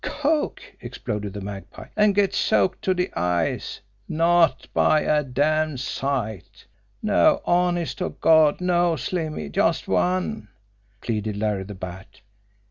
"Coke!" 0.03 0.63
exploded 0.79 1.33
the 1.33 1.41
Magpie. 1.41 1.89
"An' 1.95 2.13
get 2.13 2.33
soaked 2.33 2.81
to 2.85 2.95
de 2.95 3.11
eyes 3.15 3.81
not 4.09 4.67
by 4.73 5.01
a 5.01 5.23
damn 5.23 5.77
sight!" 5.77 6.65
"No! 7.03 7.39
Honest 7.45 7.99
to 7.99 8.09
Gawd, 8.09 8.61
no, 8.61 8.95
Slimmy 8.95 9.49
just 9.51 9.87
one!" 9.87 10.47
pleaded 11.01 11.37
Larry 11.37 11.65
the 11.65 11.75
Bat. 11.75 12.21